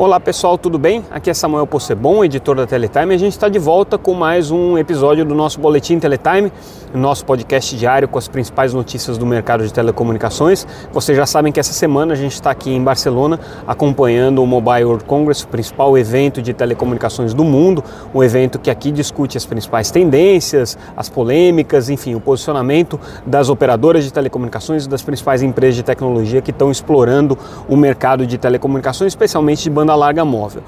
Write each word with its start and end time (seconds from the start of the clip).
Olá 0.00 0.18
pessoal, 0.18 0.56
tudo 0.56 0.78
bem? 0.78 1.04
Aqui 1.10 1.28
é 1.28 1.34
Samuel 1.34 1.66
Possebon, 1.66 2.24
editor 2.24 2.56
da 2.56 2.66
Teletime. 2.66 3.14
A 3.14 3.18
gente 3.18 3.32
está 3.32 3.50
de 3.50 3.58
volta 3.58 3.98
com 3.98 4.14
mais 4.14 4.50
um 4.50 4.78
episódio 4.78 5.26
do 5.26 5.34
nosso 5.34 5.60
Boletim 5.60 5.98
Teletime, 5.98 6.50
nosso 6.94 7.22
podcast 7.26 7.76
diário 7.76 8.08
com 8.08 8.18
as 8.18 8.26
principais 8.26 8.72
notícias 8.72 9.18
do 9.18 9.26
mercado 9.26 9.62
de 9.62 9.70
telecomunicações. 9.70 10.66
Vocês 10.90 11.18
já 11.18 11.26
sabem 11.26 11.52
que 11.52 11.60
essa 11.60 11.74
semana 11.74 12.14
a 12.14 12.16
gente 12.16 12.32
está 12.32 12.50
aqui 12.50 12.70
em 12.70 12.82
Barcelona 12.82 13.38
acompanhando 13.66 14.42
o 14.42 14.46
Mobile 14.46 14.84
World 14.86 15.04
Congress, 15.04 15.44
o 15.44 15.48
principal 15.48 15.98
evento 15.98 16.40
de 16.40 16.54
telecomunicações 16.54 17.34
do 17.34 17.44
mundo, 17.44 17.84
um 18.14 18.22
evento 18.22 18.58
que 18.58 18.70
aqui 18.70 18.90
discute 18.90 19.36
as 19.36 19.44
principais 19.44 19.90
tendências, 19.90 20.78
as 20.96 21.10
polêmicas, 21.10 21.90
enfim, 21.90 22.14
o 22.14 22.20
posicionamento 22.20 22.98
das 23.26 23.50
operadoras 23.50 24.02
de 24.02 24.10
telecomunicações 24.10 24.86
e 24.86 24.88
das 24.88 25.02
principais 25.02 25.42
empresas 25.42 25.76
de 25.76 25.82
tecnologia 25.82 26.40
que 26.40 26.52
estão 26.52 26.70
explorando 26.70 27.36
o 27.68 27.76
mercado 27.76 28.26
de 28.26 28.38
telecomunicações, 28.38 29.12
especialmente 29.12 29.62
de 29.62 29.68
banda 29.68 29.89
banda 29.90 29.94
larga 29.94 30.24
móvel. 30.24 30.62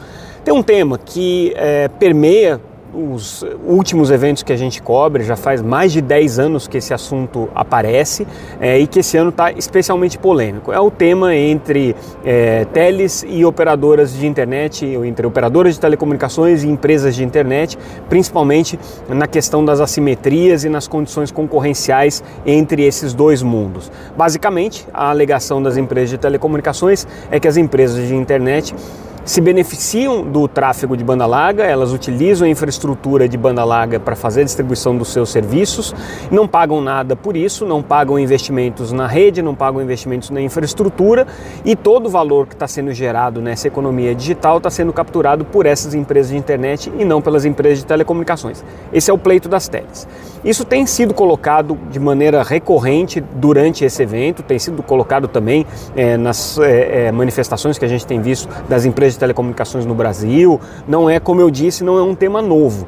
Tem 0.45 0.53
um 0.53 0.63
tema 0.63 0.99
que 0.99 1.53
é, 1.57 1.89
permeia 1.89 2.61
os 2.95 3.43
últimos 3.67 4.11
eventos 4.11 4.43
que 4.43 4.53
a 4.53 4.57
gente 4.57 4.83
cobre, 4.83 5.25
já 5.25 5.35
faz 5.35 5.63
mais 5.63 5.93
de 5.93 6.03
10 6.03 6.39
anos 6.39 6.69
que 6.69 6.77
esse 6.77 6.93
assunto 6.93 7.49
aparece 7.55 8.27
é, 8.61 8.79
e 8.79 8.87
que 8.87 8.99
esse 8.99 9.17
ano 9.17 9.31
está 9.31 9.51
especialmente 9.51 10.19
polêmico. 10.19 10.73
É 10.73 10.79
o 10.79 10.91
tema 10.91 11.35
entre 11.35 11.97
é, 12.25 12.67
teles 12.67 13.25
e 13.27 13.45
operadoras 13.45 14.13
de 14.13 14.27
internet, 14.27 14.85
entre 14.85 15.27
operadoras 15.27 15.75
de 15.75 15.81
telecomunicações 15.81 16.65
e 16.65 16.69
empresas 16.69 17.15
de 17.15 17.25
internet, 17.25 17.79
principalmente 18.11 18.79
na 19.09 19.27
questão 19.27 19.65
das 19.65 19.81
assimetrias 19.81 20.65
e 20.65 20.69
nas 20.69 20.87
condições 20.87 21.31
concorrenciais 21.31 22.23
entre 22.45 22.83
esses 22.83 23.15
dois 23.15 23.43
mundos. 23.43 23.91
Basicamente, 24.17 24.87
a 24.93 25.09
alegação 25.09 25.63
das 25.63 25.79
empresas 25.79 26.11
de 26.11 26.19
telecomunicações 26.19 27.07
é 27.31 27.41
que 27.41 27.49
as 27.49 27.57
empresas 27.57 28.07
de 28.07 28.15
internet 28.15 28.75
se 29.25 29.41
beneficiam 29.41 30.23
do 30.23 30.49
tráfego 30.49 30.97
de 30.97 31.05
banda 31.05 31.27
larga, 31.27 31.65
elas 31.65 31.93
utilizam 31.93 32.47
a 32.47 32.51
infraestrutura 32.51 33.29
de 33.29 33.37
banda 33.37 33.65
larga 33.65 34.01
para 34.01 34.17
fazer 34.17 34.41
a 34.41 34.45
distribuição 34.45 34.97
dos 34.97 35.09
seus 35.09 35.31
serviços, 35.31 35.95
não 36.31 36.49
pagam 36.49 36.81
nada 36.81 37.15
por 37.15 37.37
isso, 37.37 37.65
não 37.65 37.83
pagam 37.83 38.19
investimentos 38.19 38.91
na 38.91 39.07
rede, 39.07 39.41
não 39.41 39.55
pagam 39.55 39.81
investimentos 39.81 40.31
na 40.31 40.41
infraestrutura 40.41 41.27
e 41.65 41.77
todo 41.77 42.07
o 42.07 42.11
valor 42.11 42.47
que 42.47 42.55
está 42.55 42.67
sendo 42.67 42.93
gerado 42.93 43.41
nessa 43.41 43.69
economia 43.69 44.15
digital 44.15 44.59
está 44.59 44.71
sendo 44.71 44.93
capturado 44.93 45.45
por 45.45 45.67
essas 45.67 45.95
empresas 45.95 46.33
de 46.33 46.37
internet 46.37 46.93
e 46.99 47.05
não 47.05 47.23
pelas 47.23 47.45
empresas 47.45 47.79
de 47.79 47.87
telecomunicações. 47.87 48.65
Esse 48.93 49.11
é 49.11 49.15
o 49.15 49.19
pleito 49.19 49.49
das 49.49 49.69
teles. 49.69 50.09
Isso 50.45 50.65
tem 50.65 50.85
sido 50.87 51.15
colocado 51.15 51.79
de 51.91 52.01
maneira 52.01 52.43
recorrente 52.43 53.21
durante 53.21 53.85
esse 53.85 54.03
evento, 54.03 54.43
tem 54.43 54.59
sido 54.59 54.83
colocado 54.83 55.29
também 55.29 55.65
é, 55.95 56.17
nas 56.17 56.59
é, 56.59 57.13
manifestações 57.13 57.79
que 57.79 57.85
a 57.85 57.89
gente 57.89 58.05
tem 58.05 58.21
visto 58.21 58.49
das 58.69 58.85
empresas 58.85 59.12
de 59.13 59.19
telecomunicações 59.19 59.87
no 59.87 59.95
Brasil. 59.95 60.61
Não 60.87 61.09
é, 61.09 61.21
como 61.21 61.41
eu 61.41 61.51
disse, 61.51 61.85
não 61.85 61.99
é 61.99 62.03
um 62.03 62.15
tema 62.15 62.43
novo. 62.43 62.87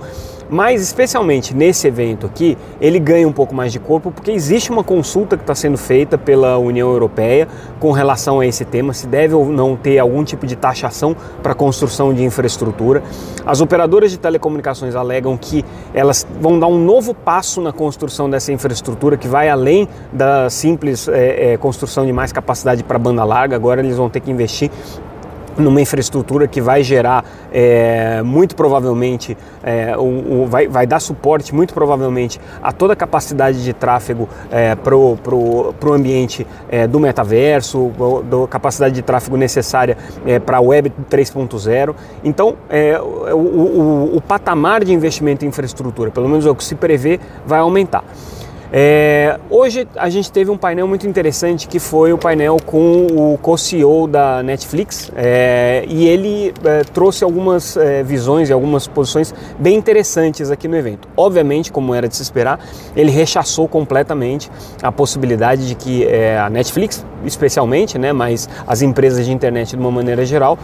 Mas, 0.48 0.83
especialmente 0.83 1.55
nesse 1.55 1.89
evento 1.89 2.27
aqui, 2.27 2.56
ele 2.81 2.98
ganha 2.98 3.27
um 3.27 3.33
pouco 3.33 3.55
mais 3.55 3.72
de 3.72 3.78
corpo 3.78 4.11
porque 4.11 4.31
existe 4.31 4.70
uma 4.70 4.84
consulta 4.84 5.36
que 5.36 5.42
está 5.42 5.55
sendo 5.55 5.78
feita 5.78 6.19
pela 6.19 6.58
União 6.58 6.91
Europeia 6.91 7.48
com 7.81 7.92
relação 7.92 8.41
a 8.41 8.47
esse 8.47 8.64
tema, 8.64 8.92
se 8.92 9.06
deve 9.06 9.34
ou 9.34 9.47
não 9.47 9.75
ter 9.75 9.98
algum 9.98 10.22
tipo 10.22 10.47
de 10.47 10.55
taxação 10.55 11.16
para 11.42 11.55
construção 11.55 12.12
de 12.12 12.22
infraestrutura. 12.22 13.03
As 13.44 13.61
operadoras 13.61 14.11
de 14.11 14.19
telecomunicações 14.19 14.94
alegam 14.94 15.36
que 15.36 15.64
elas 15.92 16.27
vão 16.41 16.59
dar 16.59 16.66
um 16.66 16.78
novo 16.78 17.14
passo 17.14 17.61
na 17.61 17.72
construção 17.72 18.28
dessa 18.28 18.53
infraestrutura 18.53 19.16
que 19.16 19.27
vai 19.27 19.48
além 19.48 19.88
da 20.12 20.50
simples 20.50 21.09
é, 21.09 21.53
é, 21.53 21.56
construção 21.56 22.05
de 22.05 22.12
mais 22.12 22.33
capacidade 22.33 22.84
para 22.84 22.98
banda 22.98 23.25
larga. 23.25 23.56
Agora 23.56 23.81
eles 23.81 23.97
vão 23.97 24.11
ter 24.11 24.20
que 24.20 24.31
investir 24.31 24.70
numa 25.56 25.81
infraestrutura 25.81 26.47
que 26.47 26.60
vai 26.60 26.82
gerar 26.82 27.25
é, 27.53 28.22
muito 28.22 28.56
provavelmente 28.56 29.37
é, 29.62 29.97
o, 29.97 30.42
o, 30.42 30.47
vai, 30.47 30.66
vai, 30.69 30.87
dar 30.87 31.00
suporte 31.00 31.54
muito 31.54 31.75
provavelmente 31.75 32.41
a 32.62 32.72
toda 32.72 32.92
a 32.92 32.97
capacidade 32.97 33.62
de 33.62 33.72
tráfego 33.72 34.28
é, 34.50 34.75
para 34.75 34.94
o 34.97 35.93
ambiente 35.93 36.47
é, 36.69 36.87
do 36.87 36.98
metaverso, 37.00 37.91
da 38.25 38.48
capacidade 38.48 38.94
de 38.94 39.03
tráfego 39.03 39.37
necessária 39.37 39.97
é, 40.26 40.38
para 40.38 40.59
a 40.59 40.60
web 40.60 40.93
3.0. 41.10 41.94
Então 42.22 42.56
é, 42.69 43.00
o, 43.00 43.37
o, 43.37 44.16
o 44.16 44.20
patamar 44.20 44.84
de 44.84 44.93
investimento 44.93 45.44
em 45.44 45.48
infraestrutura, 45.48 46.10
pelo 46.10 46.28
menos 46.28 46.47
é 46.47 46.50
o 46.50 46.54
que 46.54 46.64
se 46.64 46.75
prevê, 46.75 47.20
vai 47.47 47.60
aumentar. 47.60 48.04
É, 48.77 49.39
hoje 49.49 49.87
a 49.95 50.11
gente 50.11 50.33
teve 50.33 50.51
um 50.51 50.57
painel 50.57 50.89
muito 50.89 51.07
interessante 51.07 51.69
que 51.69 51.79
foi 51.79 52.12
o 52.12 52.19
painel 52.19 52.57
com 52.67 53.07
o 53.07 53.39
co-CEO 53.41 54.09
da 54.09 54.43
Netflix 54.43 55.12
é, 55.15 55.85
e 55.87 56.09
ele 56.09 56.53
é, 56.65 56.83
trouxe 56.83 57.23
algumas 57.23 57.77
é, 57.77 58.03
visões 58.03 58.51
e 58.51 58.53
algumas 58.53 58.89
posições 58.89 59.33
bem 59.61 59.77
interessantes 59.77 60.51
aqui 60.51 60.67
no 60.67 60.77
evento. 60.77 61.07
Obviamente, 61.17 61.71
como 61.71 61.95
era 61.95 62.09
de 62.09 62.17
se 62.17 62.23
esperar, 62.23 62.59
ele 62.97 63.12
rechaçou 63.12 63.69
completamente 63.69 64.51
a 64.83 64.91
possibilidade 64.91 65.69
de 65.69 65.77
que 65.77 66.05
é, 66.05 66.37
a 66.37 66.51
Netflix, 66.51 67.06
especialmente, 67.25 67.97
né, 67.97 68.12
mas 68.12 68.49
as 68.67 68.83
empresas 68.83 69.25
de 69.25 69.33
internet 69.33 69.77
de 69.77 69.77
uma 69.77 69.93
maneira 69.93 70.27
geral, 70.27 70.59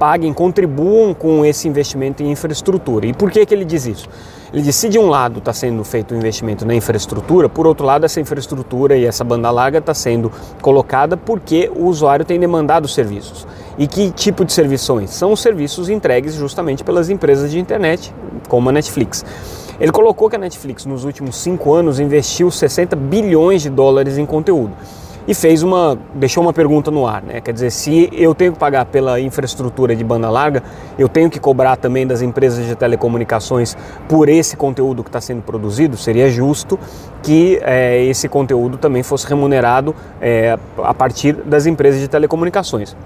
paguem, 0.00 0.32
contribuam 0.32 1.12
com 1.12 1.44
esse 1.44 1.68
investimento 1.68 2.22
em 2.22 2.30
infraestrutura. 2.30 3.06
E 3.06 3.12
por 3.12 3.30
que, 3.30 3.44
que 3.44 3.52
ele 3.52 3.66
diz 3.66 3.84
isso? 3.84 4.08
Ele 4.50 4.62
diz: 4.62 4.74
se 4.74 4.88
de 4.88 4.98
um 4.98 5.10
lado 5.10 5.40
está 5.40 5.52
sendo 5.52 5.84
feito 5.84 6.12
o 6.12 6.14
um 6.14 6.18
investimento 6.18 6.64
na 6.64 6.74
infraestrutura, 6.74 7.50
por 7.50 7.66
outro 7.66 7.84
lado, 7.84 8.06
essa 8.06 8.18
infraestrutura 8.18 8.96
e 8.96 9.04
essa 9.04 9.22
banda 9.22 9.50
larga 9.50 9.76
está 9.76 9.92
sendo 9.92 10.32
colocada 10.62 11.18
porque 11.18 11.70
o 11.76 11.84
usuário 11.84 12.24
tem 12.24 12.40
demandado 12.40 12.88
serviços. 12.88 13.46
E 13.76 13.86
que 13.86 14.10
tipo 14.10 14.42
de 14.42 14.54
serviços 14.54 14.86
são? 14.86 15.06
São 15.06 15.32
os 15.32 15.40
serviços 15.40 15.90
entregues 15.90 16.34
justamente 16.34 16.82
pelas 16.82 17.10
empresas 17.10 17.50
de 17.50 17.58
internet, 17.58 18.14
como 18.48 18.70
a 18.70 18.72
Netflix. 18.72 19.22
Ele 19.78 19.92
colocou 19.92 20.28
que 20.30 20.36
a 20.36 20.38
Netflix 20.38 20.86
nos 20.86 21.04
últimos 21.04 21.36
cinco 21.36 21.72
anos 21.74 22.00
investiu 22.00 22.50
60 22.50 22.96
bilhões 22.96 23.62
de 23.62 23.70
dólares 23.70 24.16
em 24.16 24.26
conteúdo 24.26 24.72
e 25.30 25.34
fez 25.34 25.62
uma, 25.62 25.96
deixou 26.12 26.42
uma 26.42 26.52
pergunta 26.52 26.90
no 26.90 27.06
ar, 27.06 27.22
né? 27.22 27.40
Quer 27.40 27.52
dizer, 27.52 27.70
se 27.70 28.10
eu 28.12 28.34
tenho 28.34 28.52
que 28.52 28.58
pagar 28.58 28.84
pela 28.86 29.20
infraestrutura 29.20 29.94
de 29.94 30.02
banda 30.02 30.28
larga, 30.28 30.60
eu 30.98 31.08
tenho 31.08 31.30
que 31.30 31.38
cobrar 31.38 31.76
também 31.76 32.04
das 32.04 32.20
empresas 32.20 32.66
de 32.66 32.74
telecomunicações 32.74 33.76
por 34.08 34.28
esse 34.28 34.56
conteúdo 34.56 35.04
que 35.04 35.08
está 35.08 35.20
sendo 35.20 35.40
produzido, 35.40 35.96
seria 35.96 36.28
justo 36.28 36.76
que 37.22 37.60
é, 37.62 38.02
esse 38.06 38.28
conteúdo 38.28 38.76
também 38.76 39.04
fosse 39.04 39.24
remunerado 39.28 39.94
é, 40.20 40.58
a 40.82 40.92
partir 40.92 41.34
das 41.34 41.64
empresas 41.64 42.00
de 42.00 42.08
telecomunicações 42.08 42.96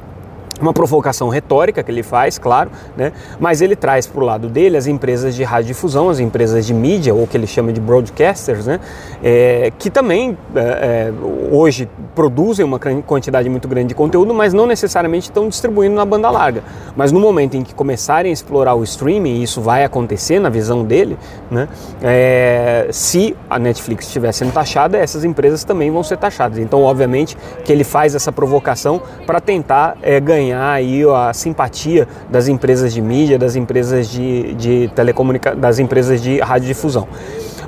uma 0.64 0.72
provocação 0.72 1.28
retórica 1.28 1.82
que 1.82 1.90
ele 1.90 2.02
faz, 2.02 2.38
claro, 2.38 2.70
né? 2.96 3.12
mas 3.38 3.60
ele 3.60 3.76
traz 3.76 4.06
para 4.06 4.22
o 4.22 4.24
lado 4.24 4.48
dele 4.48 4.76
as 4.76 4.86
empresas 4.86 5.34
de 5.34 5.44
radiodifusão, 5.44 6.08
as 6.08 6.18
empresas 6.18 6.66
de 6.66 6.72
mídia, 6.72 7.14
ou 7.14 7.26
que 7.26 7.36
ele 7.36 7.46
chama 7.46 7.72
de 7.72 7.80
broadcasters, 7.80 8.66
né? 8.66 8.80
É, 9.22 9.72
que 9.78 9.90
também 9.90 10.36
é, 10.54 10.60
é 10.60 11.12
hoje 11.50 11.88
produzem 12.14 12.64
uma 12.64 12.78
quantidade 12.78 13.48
muito 13.48 13.68
grande 13.68 13.88
de 13.88 13.94
conteúdo, 13.94 14.32
mas 14.32 14.52
não 14.52 14.66
necessariamente 14.66 15.28
estão 15.28 15.48
distribuindo 15.48 15.94
na 15.94 16.04
banda 16.04 16.30
larga. 16.30 16.62
Mas 16.96 17.12
no 17.12 17.20
momento 17.20 17.56
em 17.56 17.62
que 17.62 17.74
começarem 17.74 18.30
a 18.30 18.32
explorar 18.32 18.74
o 18.74 18.82
streaming, 18.82 19.36
e 19.36 19.42
isso 19.42 19.60
vai 19.60 19.84
acontecer 19.84 20.38
na 20.38 20.48
visão 20.48 20.84
dele, 20.84 21.18
né? 21.50 21.68
É, 22.02 22.88
se 22.90 23.36
a 23.50 23.58
Netflix 23.58 24.06
estiver 24.06 24.32
sendo 24.32 24.52
taxada, 24.52 24.96
essas 24.96 25.24
empresas 25.24 25.64
também 25.64 25.90
vão 25.90 26.02
ser 26.02 26.16
taxadas. 26.16 26.58
Então, 26.58 26.82
obviamente, 26.82 27.36
que 27.64 27.72
ele 27.72 27.84
faz 27.84 28.14
essa 28.14 28.32
provocação 28.32 29.00
para 29.26 29.40
tentar 29.40 29.96
é, 30.02 30.18
ganhar 30.20 30.53
ganhar 30.54 30.72
aí 30.72 31.02
a 31.04 31.32
simpatia 31.32 32.06
das 32.30 32.48
empresas 32.48 32.94
de 32.94 33.00
mídia, 33.00 33.38
das 33.38 33.56
empresas 33.56 34.08
de, 34.08 34.54
de 34.54 34.88
telecomunicação, 34.94 35.60
das 35.60 35.78
empresas 35.78 36.22
de 36.22 36.38
radiodifusão. 36.40 37.08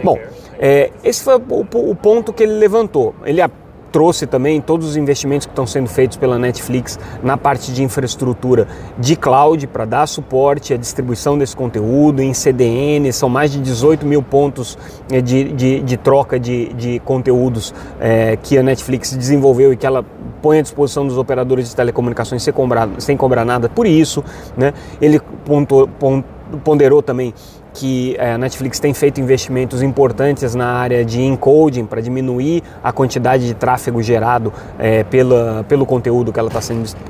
Bom, 0.03 0.19
é, 0.59 0.91
esse 1.03 1.23
foi 1.23 1.37
o, 1.37 1.67
o, 1.91 1.94
ponto 1.94 2.33
que 2.33 2.43
ele 2.43 2.55
levantou. 2.55 3.15
Ele 3.25 3.41
trouxe 3.96 4.26
também 4.26 4.60
todos 4.60 4.87
os 4.87 4.94
investimentos 4.94 5.46
que 5.46 5.52
estão 5.52 5.66
sendo 5.66 5.88
feitos 5.88 6.19
pela 6.19 6.38
Netflix 6.38 6.98
na 7.22 7.38
parte 7.38 7.72
de 7.72 7.82
infraestrutura 7.82 8.69
de 8.98 9.16
cloud 9.16 9.66
para 9.69 9.87
dar 9.87 10.06
suporte 10.06 10.75
à 10.75 10.76
distribuição 10.76 11.38
desse 11.38 11.56
conteúdo 11.56 12.20
em 12.20 12.34
CDN. 12.34 13.10
São 13.10 13.31
mais 13.31 13.50
de 13.50 13.58
18 13.58 14.04
mil 14.04 14.22
pontos 14.22 14.76
é, 15.10 15.22
de, 15.22 15.44
de, 15.44 15.81
de 15.81 15.96
troca 15.96 16.38
de, 16.38 16.75
de 16.75 16.98
conteúdos 17.06 17.72
é, 17.98 18.37
que 18.37 18.58
a 18.58 18.62
Netflix 18.62 19.16
desenvolveu 19.16 19.72
e 19.72 19.78
que 19.78 19.87
ela 19.87 20.04
põe 20.43 20.58
à 20.58 20.62
disposição 20.62 21.06
dos 21.06 21.16
operadores 21.16 21.70
de 21.70 21.75
telecomunicações 21.75 22.43
sem 22.43 22.52
cobrar, 22.52 22.90
sem 22.98 23.16
cobrar 23.16 23.46
nada 23.46 23.66
por 23.66 23.87
isso. 23.87 24.22
Né? 24.58 24.75
Ele 25.00 25.19
ponderou 26.62 27.00
também 27.00 27.32
que 27.76 28.19
a 28.19 28.38
Netflix 28.38 28.81
tem 28.81 28.94
feito 28.94 29.20
investimentos 29.20 29.82
importantes 29.82 30.55
na 30.55 30.67
área 30.67 31.05
de 31.05 31.20
encoding 31.20 31.84
para 31.84 32.00
diminuir 32.00 32.62
a 32.82 32.90
quantidade 32.90 33.46
de 33.46 33.52
tráfego 33.52 34.02
gerado 34.02 34.50
é, 34.78 35.05
pela, 35.05 35.62
pelo 35.69 35.84
conteúdo 35.84 36.32
que 36.32 36.40
ela 36.40 36.49
está 36.49 36.61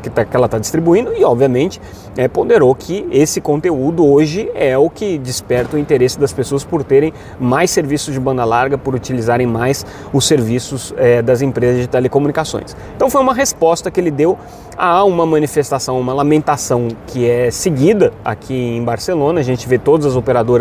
que, 0.02 0.10
tá, 0.10 0.24
que 0.24 0.36
ela 0.36 0.48
tá 0.48 0.58
distribuindo 0.58 1.12
e, 1.16 1.22
obviamente, 1.22 1.80
é, 2.16 2.26
ponderou 2.26 2.74
que 2.74 3.06
esse 3.12 3.40
conteúdo 3.40 4.04
hoje 4.04 4.50
é 4.54 4.76
o 4.76 4.90
que 4.90 5.18
desperta 5.18 5.76
o 5.76 5.78
interesse 5.78 6.18
das 6.18 6.32
pessoas 6.32 6.64
por 6.64 6.82
terem 6.82 7.12
mais 7.38 7.70
serviços 7.70 8.12
de 8.12 8.19
banda 8.19 8.44
larga, 8.44 8.76
por 8.76 8.94
utilizarem 8.94 9.46
mais 9.46 9.86
os 10.12 10.26
serviços 10.26 10.92
é, 10.96 11.22
das 11.22 11.42
empresas 11.42 11.80
de 11.80 11.86
telecomunicações. 11.86 12.76
Então 12.96 13.08
foi 13.08 13.20
uma 13.20 13.34
resposta 13.34 13.88
que 13.88 14.00
ele 14.00 14.10
deu 14.10 14.36
a 14.76 15.04
uma 15.04 15.24
manifestação, 15.24 15.98
uma 15.98 16.12
lamentação 16.12 16.88
que 17.06 17.28
é 17.28 17.50
seguida 17.50 18.12
aqui 18.24 18.54
em 18.54 18.84
Barcelona. 18.84 19.40
A 19.40 19.42
gente 19.42 19.66
vê 19.66 19.78
todas 19.78 20.06
as 20.06 20.16
operadoras 20.16 20.56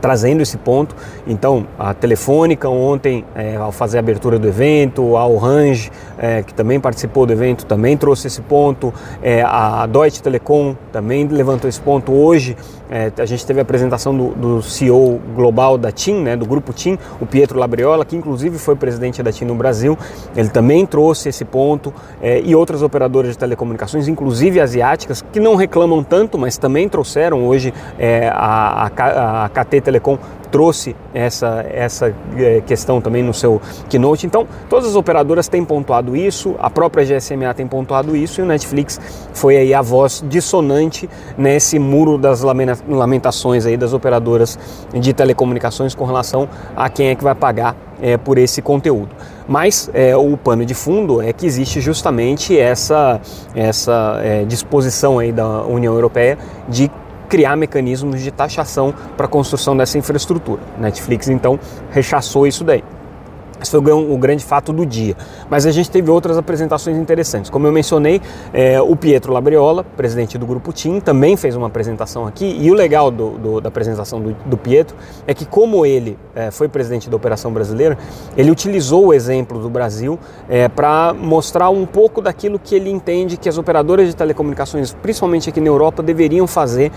trazendo 0.00 0.40
esse 0.40 0.56
ponto. 0.56 0.94
Então, 1.26 1.66
a 1.78 1.94
Telefônica 1.94 2.68
ontem, 2.68 3.24
é, 3.34 3.56
ao 3.56 3.72
fazer 3.72 3.98
a 3.98 4.00
abertura 4.00 4.38
do 4.38 4.48
evento, 4.48 5.16
a 5.16 5.26
Orange, 5.26 5.90
é, 6.18 6.42
que 6.42 6.52
também 6.52 6.80
participou 6.80 7.26
do 7.26 7.32
evento, 7.32 7.64
também 7.66 7.96
trouxe 7.96 8.26
esse 8.26 8.40
ponto. 8.42 8.92
É, 9.22 9.42
a 9.42 9.86
Deutsche 9.86 10.22
Telekom 10.22 10.76
também 10.92 11.26
levantou 11.26 11.68
esse 11.68 11.80
ponto. 11.80 12.12
Hoje, 12.12 12.56
é, 12.94 13.10
a 13.20 13.26
gente 13.26 13.44
teve 13.44 13.58
a 13.58 13.62
apresentação 13.62 14.16
do, 14.16 14.28
do, 14.28 14.62
CEO 14.62 15.20
global 15.34 15.76
da 15.76 15.90
TIM, 15.90 16.22
né, 16.22 16.36
do 16.36 16.46
grupo 16.46 16.72
TIM, 16.72 16.96
o 17.20 17.26
Pietro 17.26 17.58
Labriola, 17.58 18.04
que 18.04 18.14
inclusive 18.14 18.56
foi 18.56 18.76
presidente 18.76 19.20
da 19.20 19.32
TIM 19.32 19.46
no 19.46 19.56
Brasil. 19.56 19.98
Ele 20.36 20.48
também 20.48 20.86
trouxe 20.86 21.28
esse 21.28 21.44
ponto 21.44 21.92
é, 22.22 22.40
e 22.40 22.54
outras 22.54 22.82
operadoras 22.82 23.32
de 23.32 23.38
telecomunicações, 23.38 24.06
inclusive 24.06 24.60
asiáticas, 24.60 25.24
que 25.32 25.40
não 25.40 25.56
reclamam 25.56 26.04
tanto, 26.04 26.38
mas 26.38 26.56
também 26.56 26.88
trouxeram 26.88 27.44
hoje 27.44 27.74
é, 27.98 28.28
a, 28.32 28.88
a, 28.96 29.44
a 29.46 29.48
KT 29.48 29.80
Telecom 29.80 30.16
trouxe 30.54 30.94
essa, 31.12 31.66
essa 31.68 32.14
é, 32.36 32.60
questão 32.60 33.00
também 33.00 33.24
no 33.24 33.34
seu 33.34 33.60
keynote. 33.90 34.24
Então, 34.24 34.46
todas 34.70 34.90
as 34.90 34.94
operadoras 34.94 35.48
têm 35.48 35.64
pontuado 35.64 36.14
isso, 36.14 36.54
a 36.60 36.70
própria 36.70 37.04
GSMA 37.04 37.52
tem 37.54 37.66
pontuado 37.66 38.14
isso 38.14 38.40
e 38.40 38.44
o 38.44 38.46
Netflix 38.46 39.00
foi 39.32 39.56
aí 39.56 39.74
a 39.74 39.82
voz 39.82 40.24
dissonante 40.28 41.10
nesse 41.36 41.76
muro 41.76 42.16
das 42.16 42.44
lamentações 42.88 43.66
aí 43.66 43.76
das 43.76 43.92
operadoras 43.92 44.56
de 44.94 45.12
telecomunicações 45.12 45.92
com 45.92 46.04
relação 46.04 46.48
a 46.76 46.88
quem 46.88 47.08
é 47.08 47.16
que 47.16 47.24
vai 47.24 47.34
pagar 47.34 47.74
é, 48.00 48.16
por 48.16 48.38
esse 48.38 48.62
conteúdo. 48.62 49.08
Mas 49.48 49.90
é, 49.92 50.16
o 50.16 50.36
pano 50.36 50.64
de 50.64 50.72
fundo 50.72 51.20
é 51.20 51.32
que 51.32 51.46
existe 51.46 51.80
justamente 51.80 52.56
essa, 52.56 53.20
essa 53.56 54.20
é, 54.22 54.44
disposição 54.44 55.18
aí 55.18 55.32
da 55.32 55.64
União 55.64 55.94
Europeia 55.94 56.38
de 56.68 56.88
criar 57.28 57.56
mecanismos 57.56 58.20
de 58.20 58.30
taxação 58.30 58.94
para 59.16 59.26
a 59.26 59.28
construção 59.28 59.76
dessa 59.76 59.98
infraestrutura. 59.98 60.60
Netflix 60.78 61.28
então 61.28 61.58
rechaçou 61.90 62.46
isso 62.46 62.64
daí. 62.64 62.82
Esse 63.60 63.70
foi 63.70 63.80
o 63.80 64.18
grande 64.18 64.44
fato 64.44 64.72
do 64.72 64.84
dia. 64.84 65.16
Mas 65.48 65.66
a 65.66 65.70
gente 65.70 65.90
teve 65.90 66.10
outras 66.10 66.36
apresentações 66.36 66.96
interessantes. 66.96 67.50
Como 67.50 67.66
eu 67.66 67.72
mencionei, 67.72 68.20
é, 68.52 68.80
o 68.80 68.96
Pietro 68.96 69.32
Labriola, 69.32 69.84
presidente 69.84 70.36
do 70.36 70.46
Grupo 70.46 70.72
TIM, 70.72 71.00
também 71.00 71.36
fez 71.36 71.56
uma 71.56 71.66
apresentação 71.66 72.26
aqui. 72.26 72.56
E 72.60 72.70
o 72.70 72.74
legal 72.74 73.10
do, 73.10 73.30
do, 73.30 73.60
da 73.60 73.68
apresentação 73.68 74.20
do, 74.20 74.34
do, 74.44 74.56
Pietro 74.56 74.96
é 75.26 75.34
que, 75.34 75.44
como 75.44 75.84
ele 75.84 76.18
é, 76.34 76.50
foi 76.50 76.68
presidente 76.68 77.08
da 77.08 77.16
Operação 77.16 77.52
Brasileira, 77.52 77.98
ele 78.36 78.50
utilizou 78.50 79.06
o 79.06 79.14
exemplo 79.14 79.58
do 79.58 79.70
Brasil 79.70 80.18
é, 80.48 80.68
para 80.68 81.14
mostrar 81.14 81.70
um 81.70 81.86
pouco 81.86 82.20
daquilo 82.20 82.58
que 82.58 82.74
ele 82.74 82.90
entende 82.90 83.36
que 83.36 83.48
as 83.48 83.58
operadoras 83.58 84.08
de 84.08 84.16
telecomunicações, 84.16 84.94
principalmente 84.94 85.48
aqui 85.48 85.60
na 85.60 85.68
Europa, 85.68 86.02
deveriam 86.02 86.46
fazer 86.46 86.90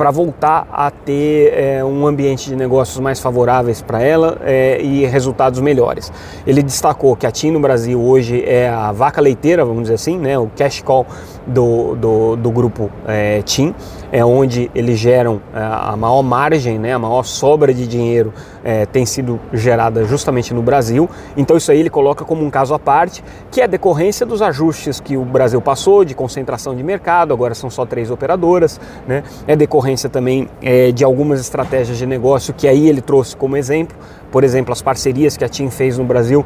para 0.00 0.10
voltar 0.10 0.66
a 0.72 0.90
ter 0.90 1.52
é, 1.52 1.84
um 1.84 2.06
ambiente 2.06 2.48
de 2.48 2.56
negócios 2.56 2.98
mais 2.98 3.20
favoráveis 3.20 3.82
para 3.82 4.02
ela 4.02 4.38
é, 4.42 4.80
e 4.80 5.04
resultados 5.04 5.60
melhores. 5.60 5.99
Ele 6.46 6.62
destacou 6.62 7.16
que 7.16 7.26
a 7.26 7.30
TIM 7.30 7.50
no 7.50 7.60
Brasil 7.60 8.00
hoje 8.00 8.42
é 8.46 8.68
a 8.68 8.92
vaca 8.92 9.20
leiteira, 9.20 9.64
vamos 9.64 9.82
dizer 9.82 9.94
assim, 9.94 10.18
né, 10.18 10.38
o 10.38 10.48
cash 10.56 10.82
call 10.82 11.06
do, 11.46 11.94
do, 11.96 12.36
do 12.36 12.50
grupo 12.50 12.90
é, 13.06 13.42
TIM, 13.42 13.74
é 14.12 14.24
onde 14.24 14.70
eles 14.74 14.98
geram 14.98 15.40
é, 15.54 15.58
a 15.60 15.96
maior 15.96 16.22
margem, 16.22 16.78
né, 16.78 16.92
a 16.92 16.98
maior 16.98 17.24
sobra 17.24 17.72
de 17.72 17.86
dinheiro 17.86 18.32
é, 18.64 18.86
tem 18.86 19.06
sido 19.06 19.40
gerada 19.52 20.04
justamente 20.04 20.52
no 20.52 20.62
Brasil. 20.62 21.08
Então 21.36 21.56
isso 21.56 21.70
aí 21.70 21.80
ele 21.80 21.90
coloca 21.90 22.24
como 22.24 22.44
um 22.44 22.50
caso 22.50 22.74
à 22.74 22.78
parte, 22.78 23.22
que 23.50 23.60
é 23.60 23.68
decorrência 23.68 24.26
dos 24.26 24.42
ajustes 24.42 25.00
que 25.00 25.16
o 25.16 25.24
Brasil 25.24 25.60
passou 25.60 26.04
de 26.04 26.14
concentração 26.14 26.74
de 26.74 26.82
mercado, 26.82 27.32
agora 27.32 27.54
são 27.54 27.70
só 27.70 27.84
três 27.84 28.10
operadoras, 28.10 28.80
né? 29.06 29.22
é 29.46 29.56
decorrência 29.56 30.08
também 30.08 30.48
é, 30.62 30.92
de 30.92 31.04
algumas 31.04 31.40
estratégias 31.40 31.98
de 31.98 32.06
negócio 32.06 32.54
que 32.54 32.68
aí 32.68 32.88
ele 32.88 33.00
trouxe 33.00 33.36
como 33.36 33.56
exemplo, 33.56 33.96
por 34.30 34.44
exemplo, 34.44 34.72
as 34.72 34.82
parcerias 34.82 35.36
que 35.36 35.44
a 35.44 35.48
TIM 35.48 35.70
fez 35.70 35.98
no 35.98 36.04
Brasil 36.04 36.44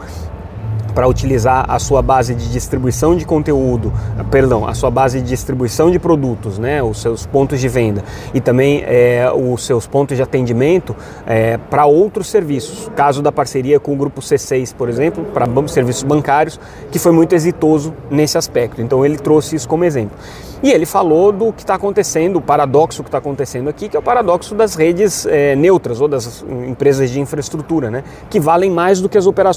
para 0.95 1.09
utilizar 1.09 1.65
a 1.69 1.79
sua 1.79 2.01
base 2.01 2.35
de 2.35 2.51
distribuição 2.51 3.17
de 3.17 3.25
conteúdo, 3.25 3.93
perdão, 4.31 4.67
a 4.67 4.75
sua 4.75 4.91
base 4.91 5.21
de 5.21 5.29
distribuição 5.29 5.91
de 5.91 5.99
produtos, 5.99 6.59
né, 6.59 6.83
os 6.83 7.01
seus 7.01 7.27
pontos 7.27 7.61
de 7.61 7.69
venda 7.69 8.05
e 8.33 8.41
também 8.41 8.83
é, 8.87 9.31
os 9.35 9.65
seus 9.65 9.87
pontos 9.87 10.17
de 10.17 10.23
atendimento 10.23 10.95
é, 11.27 11.59
para 11.59 11.87
outros 11.87 12.29
serviços. 12.29 12.91
Caso 12.95 13.23
da 13.23 13.33
parceria 13.33 13.81
com 13.81 13.93
o 13.93 13.97
grupo 13.97 14.21
C6, 14.21 14.75
por 14.75 14.89
exemplo, 14.89 15.25
para 15.25 15.47
serviços 15.69 16.03
bancários, 16.03 16.61
que 16.91 16.99
foi 16.99 17.13
muito 17.13 17.35
exitoso 17.35 17.93
nesse 18.11 18.39
aspecto. 18.39 18.81
Então 18.81 19.05
ele 19.05 19.17
trouxe 19.17 19.57
isso 19.57 19.69
como 19.69 19.85
exemplo. 19.85 20.17
E 20.65 20.71
ele 20.71 20.87
falou 20.87 21.31
do 21.31 21.53
que 21.53 21.63
está 21.63 21.75
acontecendo, 21.75 22.37
o 22.37 22.41
paradoxo 22.41 23.03
que 23.03 23.09
está 23.09 23.19
acontecendo 23.19 23.69
aqui, 23.69 23.87
que 23.87 23.97
é 23.97 24.01
o 24.01 24.03
paradoxo 24.03 24.55
das 24.55 24.75
redes 24.75 25.27
é, 25.27 25.55
neutras 25.55 26.01
ou 26.01 26.09
das 26.09 26.43
empresas 26.67 27.11
de 27.11 27.21
infraestrutura, 27.21 27.91
né, 27.91 28.03
que 28.31 28.41
valem 28.41 28.71
mais 28.71 28.99
do 28.99 29.07
que 29.07 29.19
as 29.19 29.27
opera 29.27 29.51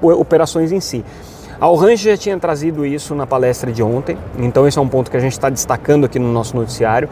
operações 0.00 0.70
em 0.74 0.80
si. 0.80 1.04
A 1.60 1.68
Orange 1.68 2.10
já 2.10 2.16
tinha 2.16 2.38
trazido 2.38 2.84
isso 2.84 3.14
na 3.14 3.26
palestra 3.26 3.72
de 3.72 3.82
ontem, 3.82 4.16
então 4.38 4.66
esse 4.66 4.78
é 4.78 4.82
um 4.82 4.88
ponto 4.88 5.10
que 5.10 5.16
a 5.16 5.20
gente 5.20 5.32
está 5.32 5.48
destacando 5.48 6.04
aqui 6.04 6.18
no 6.18 6.32
nosso 6.32 6.56
noticiário, 6.56 7.08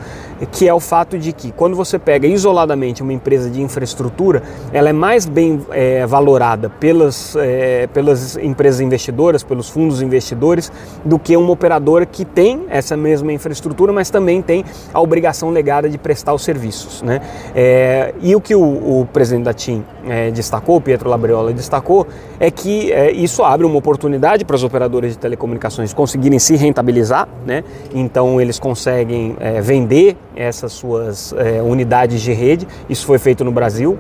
que 0.51 0.69
é 0.69 0.75
o 0.75 0.81
fato 0.81 1.19
de 1.19 1.33
que 1.33 1.53
quando 1.53 1.77
você 1.77 1.99
pega 1.99 2.27
isoladamente 2.27 3.03
uma 3.03 3.13
empresa 3.13 3.49
de 3.49 3.63
infraestrutura, 3.63 4.43
ela 4.73 4.89
é 4.89 4.93
mais 4.93 5.27
bem 5.27 5.65
é, 5.71 6.05
valorada 6.07 6.69
pelas, 6.69 7.37
é, 7.37 7.87
pelas 7.89 8.37
empresas 8.37 8.81
investidoras, 8.81 9.43
pelos 9.43 9.69
fundos 9.69 10.03
investidores, 10.03 10.73
do 11.05 11.19
que 11.19 11.37
uma 11.37 11.53
operadora 11.53 12.05
que 12.05 12.25
tem 12.25 12.67
essa 12.69 12.97
mesma 12.97 13.33
infraestrutura, 13.33 13.93
mas 13.93 14.11
também 14.11 14.43
tem 14.43 14.65
a 14.93 15.01
obrigação 15.01 15.51
legada 15.51 15.89
de 15.89 15.99
prestar 15.99 16.35
os 16.35 16.43
serviços. 16.43 17.03
Né? 17.03 17.21
É, 17.55 18.15
e 18.21 18.35
o 18.35 18.41
que 18.41 18.55
o, 18.55 18.63
o, 19.01 19.09
presidente 19.13 19.45
da 19.45 19.55
TIM 19.55 19.85
é, 20.07 20.31
destacou, 20.31 20.81
Pietro 20.81 21.09
Labriola 21.09 21.53
destacou, 21.53 22.07
é 22.41 22.51
que 22.51 22.93
é, 22.93 23.13
isso 23.13 23.45
abre 23.45 23.67
uma 23.67 23.79
oportunidade 23.79 24.32
para 24.45 24.57
as 24.57 24.63
operadoras 24.63 25.13
de 25.13 25.19
telecomunicações 25.19 25.93
conseguirem 25.93 26.39
se 26.39 26.57
rentabilizar, 26.57 27.29
né? 27.47 27.63
então 27.95 28.41
eles 28.41 28.59
conseguem 28.59 29.37
é, 29.39 29.61
vender 29.61 30.17
essas 30.35 30.73
suas 30.73 31.33
é, 31.35 31.63
unidades 31.63 32.21
de 32.23 32.33
rede. 32.33 32.67
Isso 32.89 33.07
foi 33.07 33.19
feito 33.19 33.45
no 33.45 33.53
Brasil, 33.53 33.99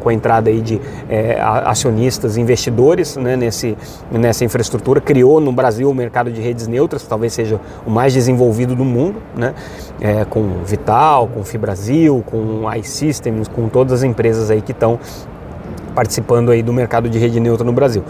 com 0.00 0.08
a 0.08 0.14
entrada 0.14 0.50
aí 0.50 0.60
de 0.60 0.80
é, 1.08 1.38
acionistas, 1.40 2.36
investidores 2.36 3.16
né, 3.16 3.36
nesse, 3.36 3.76
nessa 4.10 4.44
infraestrutura. 4.44 5.00
Criou 5.00 5.40
no 5.40 5.52
Brasil 5.52 5.90
o 5.90 5.94
mercado 5.94 6.30
de 6.30 6.40
redes 6.40 6.66
neutras, 6.66 7.02
que 7.02 7.08
talvez 7.08 7.32
seja 7.32 7.60
o 7.84 7.90
mais 7.90 8.12
desenvolvido 8.12 8.74
do 8.74 8.84
mundo, 8.84 9.20
né? 9.36 9.54
É, 10.00 10.24
com 10.24 10.62
Vital, 10.64 11.28
com 11.28 11.42
Fibrasil, 11.42 12.22
com 12.26 12.62
iSystems, 12.76 13.48
com 13.48 13.68
todas 13.68 13.92
as 13.94 14.02
empresas 14.02 14.50
aí 14.50 14.60
que 14.60 14.72
estão 14.72 14.98
participando 15.96 16.50
aí 16.50 16.62
do 16.62 16.74
mercado 16.74 17.08
de 17.08 17.18
rede 17.18 17.40
neutra 17.40 17.64
no 17.64 17.72
Brasil. 17.72 18.04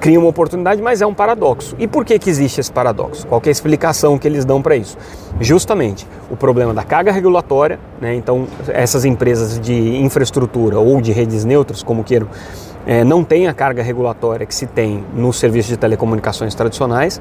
Cria 0.00 0.18
uma 0.18 0.30
oportunidade, 0.30 0.80
mas 0.80 1.02
é 1.02 1.06
um 1.06 1.12
paradoxo. 1.12 1.76
E 1.78 1.86
por 1.86 2.02
que, 2.02 2.18
que 2.18 2.30
existe 2.30 2.58
esse 2.58 2.72
paradoxo? 2.72 3.26
Qual 3.26 3.42
é 3.44 3.48
a 3.48 3.52
explicação 3.52 4.18
que 4.18 4.26
eles 4.26 4.46
dão 4.46 4.62
para 4.62 4.74
isso? 4.74 4.96
Justamente 5.38 6.06
o 6.30 6.36
problema 6.36 6.72
da 6.72 6.82
carga 6.82 7.12
regulatória, 7.12 7.78
né? 8.00 8.14
então 8.14 8.46
essas 8.68 9.04
empresas 9.04 9.60
de 9.60 9.98
infraestrutura 9.98 10.78
ou 10.78 11.02
de 11.02 11.12
redes 11.12 11.44
neutras, 11.44 11.82
como 11.82 12.02
queiram, 12.02 12.28
é, 12.88 13.04
não 13.04 13.22
tem 13.22 13.46
a 13.46 13.52
carga 13.52 13.82
regulatória 13.82 14.46
que 14.46 14.54
se 14.54 14.66
tem 14.66 15.04
nos 15.14 15.38
serviços 15.38 15.68
de 15.68 15.76
telecomunicações 15.76 16.54
tradicionais. 16.54 17.20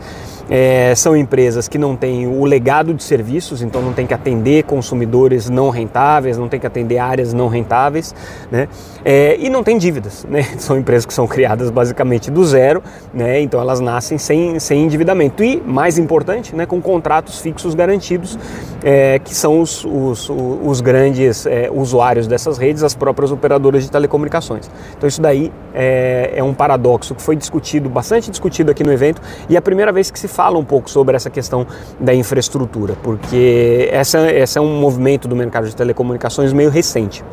É, 0.50 0.96
são 0.96 1.16
empresas 1.16 1.68
que 1.68 1.78
não 1.78 1.94
têm 1.94 2.26
o 2.26 2.46
legado 2.46 2.94
de 2.94 3.04
serviços, 3.04 3.62
então 3.62 3.82
não 3.82 3.92
tem 3.92 4.08
que 4.08 4.14
atender 4.14 4.64
consumidores 4.64 5.50
não 5.50 5.70
rentáveis, 5.70 6.38
não 6.38 6.48
tem 6.48 6.58
que 6.58 6.66
atender 6.66 7.00
áreas 7.00 7.34
não 7.34 7.50
rentáveis, 7.50 8.16
né? 8.50 8.70
É, 9.04 9.36
e 9.38 9.50
não 9.50 9.62
tem 9.62 9.78
dívidas, 9.78 10.26
né? 10.30 10.44
São 10.58 10.78
empresas 10.78 11.06
que 11.06 11.14
são 11.14 11.28
criadas 11.28 11.70
basicamente 11.70 12.32
do 12.32 12.46
zero, 12.46 12.82
né? 13.14 13.42
Então 13.42 13.60
elas 13.60 13.82
nascem 13.82 14.18
sem, 14.18 14.58
sem 14.60 14.84
endividamento 14.84 15.44
e, 15.44 15.62
mais 15.62 15.98
importante, 15.98 16.56
né? 16.56 16.66
com 16.66 16.82
contratos 16.82 17.42
fixos 17.42 17.76
garantidos, 17.76 18.40
é, 18.84 19.20
que 19.20 19.36
são 19.36 19.60
os, 19.60 19.84
os, 19.84 20.30
os 20.30 20.80
grandes 20.80 21.46
é, 21.46 21.70
usuários 21.70 22.26
dessas 22.26 22.58
redes, 22.58 22.84
as 22.84 22.96
próprias 22.96 23.32
operadoras 23.32 23.84
de 23.84 23.92
telecomunicações. 23.92 24.70
Então 24.96 25.08
isso 25.08 25.22
daí 25.22 25.52
é, 25.74 26.34
é, 26.36 26.44
um 26.44 26.54
paradoxo 26.54 27.14
que 27.14 27.22
foi 27.22 27.36
discutido, 27.36 27.90
bastante 27.90 28.32
discutido 28.32 28.72
aqui 28.72 28.84
no 28.84 28.92
evento, 28.92 29.22
e 29.50 29.56
é 29.56 29.60
a 29.60 29.62
primeira 29.62 29.92
vez 29.92 30.10
que 30.10 30.20
se 30.20 30.28
fala 30.28 30.58
um 30.58 30.66
pouco 30.66 30.90
sobre 30.90 31.16
essa 31.16 31.30
questão 31.30 31.68
da 32.00 32.14
infraestrutura, 32.14 32.96
porque 33.04 33.90
essa, 33.92 34.20
essa 34.20 34.60
é 34.60 34.62
um 34.62 34.80
movimento 34.80 35.28
do 35.28 35.36
mercado 35.36 35.68
de 35.68 35.76
telecomunicações 35.76 36.52
meio 36.54 36.70
recente. 36.70 37.24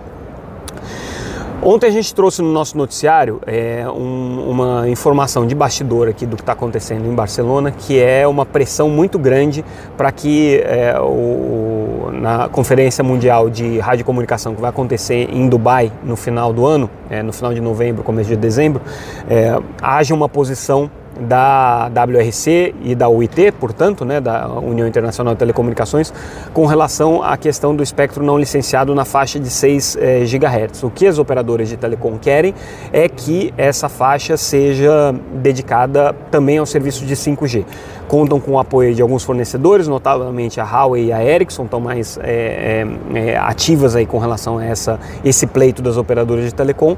Ontem 1.66 1.87
a 1.87 1.90
gente 1.90 2.14
trouxe 2.14 2.42
no 2.42 2.52
nosso 2.52 2.76
noticiário 2.76 3.40
é, 3.47 3.88
um, 3.88 4.50
uma 4.50 4.87
informação 4.87 5.47
de 5.47 5.54
bastidor 5.54 6.09
aqui 6.09 6.26
do 6.26 6.37
que 6.37 6.42
está 6.42 6.52
acontecendo 6.52 7.06
em 7.06 7.14
Barcelona, 7.14 7.71
que 7.71 7.99
é 7.99 8.28
uma 8.28 8.44
pressão 8.44 8.90
muito 8.90 9.18
grande 9.18 9.64
para 9.97 10.12
que 10.12 10.59
é, 10.59 10.94
o, 11.00 12.11
na 12.12 12.50
Conferência 12.50 13.02
Mundial 13.02 13.49
de 13.49 13.78
Radiocomunicação 13.78 14.54
que 14.54 14.61
vai 14.61 14.68
acontecer 14.68 15.30
em 15.33 15.49
Dubai 15.49 15.90
no 16.02 16.16
final 16.16 16.52
do 16.52 16.66
ano, 16.66 16.90
é, 17.09 17.23
no 17.23 17.33
final 17.33 17.54
de 17.54 17.62
novembro, 17.62 18.04
começo 18.04 18.28
de 18.28 18.37
dezembro, 18.37 18.83
é, 19.26 19.59
haja 19.80 20.14
uma 20.14 20.28
posição 20.28 20.90
da 21.21 21.90
WRC 21.94 22.75
e 22.83 22.94
da 22.94 23.09
UIT, 23.09 23.52
portanto, 23.52 24.04
né, 24.04 24.21
da 24.21 24.49
União 24.49 24.87
Internacional 24.87 25.35
de 25.35 25.38
Telecomunicações, 25.38 26.12
com 26.52 26.66
relação 26.66 27.23
à 27.23 27.37
questão 27.37 27.75
do 27.75 27.83
espectro 27.83 28.23
não 28.23 28.38
licenciado 28.38 28.94
na 28.94 29.04
faixa 29.04 29.38
de 29.38 29.49
6 29.49 29.97
eh, 29.97 30.25
GHz. 30.25 30.83
O 30.83 30.90
que 30.90 31.06
as 31.06 31.18
operadoras 31.18 31.68
de 31.68 31.76
telecom 31.76 32.18
querem 32.18 32.54
é 32.92 33.09
que 33.09 33.52
essa 33.56 33.88
faixa 33.88 34.37
seja 34.37 35.14
dedicada 35.35 36.14
também 36.30 36.59
ao 36.59 36.66
serviço 36.66 37.04
de 37.04 37.14
5G. 37.14 37.64
Contam 38.09 38.38
com 38.38 38.52
o 38.52 38.59
apoio 38.59 38.94
de 38.94 39.00
alguns 39.00 39.25
fornecedores, 39.25 39.88
notavelmente 39.88 40.61
a 40.61 40.64
Huawei 40.64 41.06
e 41.06 41.12
a 41.12 41.25
Ericsson 41.25 41.64
estão 41.64 41.80
mais 41.80 42.18
é, 42.23 42.87
é, 43.14 43.37
ativas 43.37 43.97
aí 43.97 44.06
com 44.06 44.18
relação 44.18 44.59
a 44.59 44.64
essa, 44.64 45.00
esse 45.25 45.47
pleito 45.47 45.80
das 45.80 45.97
operadoras 45.97 46.44
de 46.44 46.54
telecom. 46.54 46.97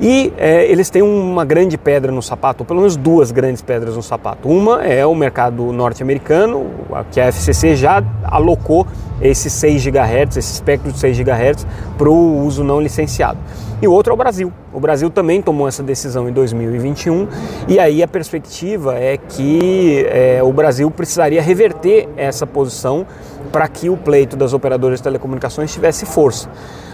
E 0.00 0.32
é, 0.36 0.64
eles 0.70 0.90
têm 0.90 1.02
uma 1.02 1.44
grande 1.44 1.76
pedra 1.76 2.12
no 2.12 2.22
sapato, 2.22 2.62
ou 2.62 2.66
pelo 2.66 2.80
menos 2.80 2.96
duas 2.96 3.32
grandes 3.32 3.62
pedras 3.62 3.96
no 3.96 4.02
sapato. 4.02 4.48
Uma 4.48 4.84
é 4.84 5.04
o 5.04 5.14
mercado 5.14 5.72
norte-americano, 5.72 6.66
que 7.10 7.20
a 7.20 7.26
FCC 7.26 7.74
já 7.74 8.02
alocou 8.24 8.86
esse 9.20 9.50
6 9.50 9.84
GHz, 9.86 10.36
esse 10.36 10.52
espectro 10.52 10.92
de 10.92 10.98
6 10.98 11.18
GHz, 11.18 11.66
para 11.96 12.08
o 12.08 12.44
uso 12.44 12.62
não 12.62 12.80
licenciado. 12.80 13.38
E 13.82 13.88
o 13.88 13.92
outro 13.92 14.12
é 14.12 14.14
o 14.14 14.16
Brasil. 14.16 14.52
O 14.72 14.80
Brasil 14.80 15.10
também 15.10 15.40
tomou 15.42 15.66
essa 15.66 15.82
decisão 15.82 16.28
em 16.28 16.32
2021 16.32 17.26
e 17.68 17.78
aí 17.78 18.02
a 18.02 18.08
perspectiva 18.08 18.96
é 18.96 19.16
que 19.16 20.04
é, 20.08 20.40
o 20.42 20.52
Brasil 20.52 20.90
precisaria 20.90 21.40
reverter 21.40 22.08
essa 22.16 22.46
posição 22.46 23.06
para 23.52 23.66
que 23.68 23.88
o 23.88 23.96
pleito 23.96 24.36
das 24.36 24.52
operadoras 24.52 24.98
de 24.98 25.04
telecomunicações 25.04 25.72
tivesse 25.72 26.06
força. 26.06 26.48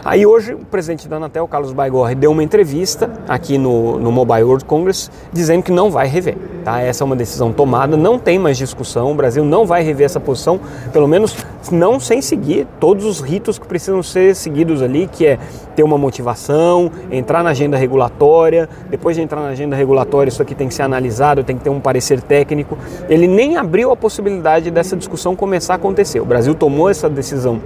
Aí 0.04 0.26
hoje 0.26 0.52
o 0.52 0.58
presidente 0.58 1.08
da 1.08 1.16
Anatel, 1.16 1.49
Carlos 1.49 1.73
Baigorre, 1.73 2.14
deu 2.14 2.30
uma 2.30 2.42
entrevista 2.42 3.11
aqui 3.26 3.56
no, 3.56 3.99
no 3.99 4.12
Mobile 4.12 4.42
World 4.42 4.66
Congress 4.66 5.11
dizendo 5.32 5.62
que 5.62 5.73
não 5.73 5.90
vai 5.90 6.06
rever. 6.06 6.37
Tá? 6.62 6.78
Essa 6.82 7.04
é 7.04 7.06
uma 7.06 7.16
decisão 7.16 7.54
tomada, 7.54 7.96
não 7.96 8.18
tem 8.18 8.38
mais 8.38 8.58
discussão, 8.58 9.12
o 9.12 9.14
Brasil 9.14 9.42
não 9.42 9.64
vai 9.64 9.82
rever 9.82 10.04
essa 10.04 10.20
posição, 10.20 10.61
pelo 10.92 11.08
menos 11.08 11.34
não 11.73 11.99
sem 11.99 12.20
seguir 12.20 12.66
todos 12.78 13.06
os 13.06 13.20
ritos 13.23 13.58
que 13.58 13.66
precisam 13.66 14.02
ser 14.02 14.37
seguidos 14.37 14.82
ali, 14.82 15.08
que 15.11 15.25
é 15.25 15.38
ter 15.75 15.82
uma 15.82 15.96
motivação, 15.96 16.90
entrar 17.11 17.42
na 17.42 17.50
agenda 17.50 17.78
regulatória, 17.78 18.68
depois 18.90 19.16
de 19.16 19.23
entrar 19.23 19.40
na 19.40 19.49
agenda 19.49 19.75
regulatória 19.75 20.28
isso 20.28 20.42
aqui 20.42 20.54
tem 20.54 20.68
que 20.68 20.75
ser 20.75 20.82
analisado, 20.82 21.42
tem 21.42 21.56
que 21.56 21.64
ter 21.64 21.70
um 21.70 21.80
parecer 21.80 22.20
técnico. 22.20 22.76
Ele 23.08 23.26
nem 23.26 23.56
abriu 23.56 23.90
a 23.90 23.96
possibilidade 23.96 24.70
dessa 24.70 24.94
discussão 24.96 25.34
começar 25.34 25.73
a 25.73 25.76
acontecer. 25.76 26.20
O 26.20 26.26
Brasil 26.26 26.54
tomou 26.54 26.90
essa 26.90 27.08
decisão 27.08 27.58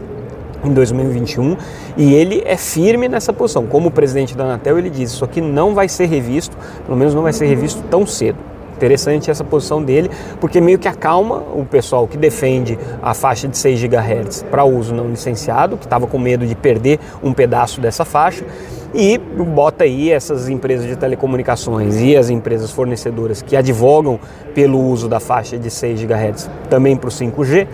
em 0.64 0.72
2021 0.72 1.56
e 1.96 2.14
ele 2.14 2.42
é 2.44 2.56
firme 2.56 3.08
nessa 3.08 3.32
posição. 3.32 3.66
Como 3.66 3.90
presidente 3.90 4.36
da 4.36 4.44
Anatel, 4.44 4.78
ele 4.78 4.90
diz: 4.90 5.12
Isso 5.12 5.24
aqui 5.24 5.40
não 5.40 5.74
vai 5.74 5.88
ser 5.88 6.06
revisto, 6.06 6.56
pelo 6.84 6.96
menos 6.96 7.14
não 7.14 7.22
vai 7.22 7.32
ser 7.32 7.46
revisto 7.46 7.82
tão 7.90 8.06
cedo. 8.06 8.38
Interessante 8.78 9.28
essa 9.28 9.42
posição 9.42 9.82
dele, 9.82 10.08
porque 10.40 10.60
meio 10.60 10.78
que 10.78 10.86
acalma 10.86 11.42
o 11.52 11.66
pessoal 11.68 12.06
que 12.06 12.16
defende 12.16 12.78
a 13.02 13.12
faixa 13.12 13.48
de 13.48 13.58
6 13.58 13.82
GHz 13.82 14.44
para 14.48 14.64
uso 14.64 14.94
não 14.94 15.08
licenciado, 15.08 15.76
que 15.76 15.84
estava 15.84 16.06
com 16.06 16.16
medo 16.16 16.46
de 16.46 16.54
perder 16.54 17.00
um 17.20 17.32
pedaço 17.32 17.80
dessa 17.80 18.04
faixa, 18.04 18.44
e 18.94 19.18
bota 19.18 19.82
aí 19.82 20.12
essas 20.12 20.48
empresas 20.48 20.86
de 20.86 20.94
telecomunicações 20.94 22.00
e 22.00 22.16
as 22.16 22.30
empresas 22.30 22.70
fornecedoras 22.70 23.42
que 23.42 23.56
advogam 23.56 24.18
pelo 24.54 24.80
uso 24.80 25.08
da 25.08 25.18
faixa 25.18 25.58
de 25.58 25.70
6 25.70 26.04
GHz 26.04 26.48
também 26.70 26.96
para 26.96 27.08
o 27.08 27.10
5G 27.10 27.66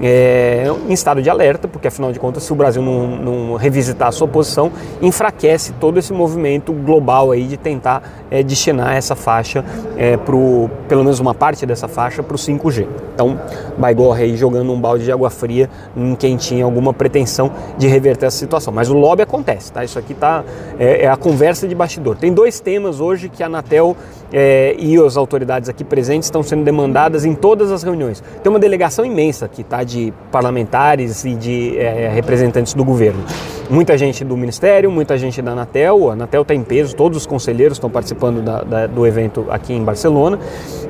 é, 0.00 0.64
em 0.88 0.92
estado 0.92 1.22
de 1.22 1.28
alerta, 1.28 1.68
porque 1.68 1.88
afinal 1.88 2.12
de 2.12 2.18
contas, 2.18 2.42
se 2.42 2.52
o 2.52 2.56
Brasil 2.56 2.82
não, 2.82 3.16
não 3.16 3.56
revisitar 3.56 4.08
a 4.08 4.12
sua 4.12 4.28
posição, 4.28 4.70
enfraquece 5.00 5.72
todo 5.74 5.98
esse 5.98 6.12
movimento 6.12 6.72
global 6.72 7.30
aí 7.30 7.46
de 7.46 7.56
tentar 7.56 8.02
é, 8.30 8.42
destinar 8.42 8.96
essa 8.96 9.14
faixa, 9.14 9.64
é, 9.96 10.16
pro, 10.16 10.70
pelo 10.88 11.04
menos 11.04 11.20
uma 11.20 11.34
parte 11.34 11.66
dessa 11.66 11.88
faixa, 11.88 12.22
para 12.22 12.34
o 12.34 12.38
5G. 12.38 12.86
Então, 13.14 13.38
Baigorre 13.76 14.24
aí 14.24 14.36
jogando 14.36 14.72
um 14.72 14.80
balde 14.80 15.04
de 15.04 15.12
água 15.12 15.30
fria 15.30 15.68
em 15.96 16.14
quem 16.14 16.36
tinha 16.36 16.64
alguma 16.64 16.92
pretensão 16.92 17.50
de 17.76 17.86
reverter 17.86 18.26
essa 18.26 18.38
situação. 18.38 18.72
Mas 18.72 18.90
o 18.90 18.94
lobby 18.94 19.22
acontece, 19.22 19.72
tá? 19.72 19.84
Isso 19.84 19.98
aqui 19.98 20.14
tá, 20.14 20.44
é, 20.78 21.04
é 21.04 21.08
a 21.08 21.16
conversa 21.16 21.68
de 21.68 21.74
bastidor. 21.74 22.16
Tem 22.16 22.32
dois 22.32 22.60
temas 22.60 23.00
hoje 23.00 23.28
que 23.28 23.42
a 23.42 23.46
Anatel 23.46 23.96
é, 24.32 24.74
e 24.78 24.96
as 24.96 25.16
autoridades 25.16 25.68
aqui 25.68 25.84
presentes 25.84 26.26
estão 26.26 26.42
sendo 26.42 26.64
demandadas 26.64 27.24
em 27.24 27.34
todas 27.34 27.70
as 27.70 27.82
reuniões. 27.82 28.22
Tem 28.42 28.50
uma 28.50 28.58
delegação 28.58 29.04
imensa 29.04 29.44
aqui, 29.44 29.62
tá? 29.62 29.84
De 29.84 30.12
parlamentares 30.30 31.24
e 31.24 31.34
de 31.34 31.78
é, 31.78 32.08
representantes 32.08 32.74
do 32.74 32.84
governo. 32.84 33.22
Muita 33.68 33.96
gente 33.98 34.24
do 34.24 34.36
Ministério, 34.36 34.90
muita 34.90 35.18
gente 35.18 35.40
da 35.42 35.52
Anatel. 35.52 36.10
A 36.10 36.12
Anatel 36.14 36.42
está 36.42 36.54
em 36.54 36.64
peso, 36.64 36.96
todos 36.96 37.18
os 37.18 37.26
conselheiros 37.26 37.76
estão 37.76 37.90
participando 37.90 38.42
da, 38.42 38.62
da, 38.62 38.86
do 38.86 39.06
evento 39.06 39.46
aqui 39.50 39.74
em 39.74 39.84
Barcelona. 39.84 40.38